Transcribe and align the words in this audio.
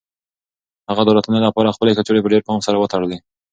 هغه 0.89 1.01
د 1.03 1.07
الوتنې 1.11 1.39
لپاره 1.47 1.75
خپلې 1.75 1.95
کڅوړې 1.97 2.21
په 2.23 2.31
ډېر 2.33 2.41
پام 2.47 2.59
سره 2.67 2.79
وتړلې. 2.79 3.17